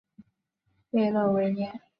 [0.89, 1.71] 贝勒维涅。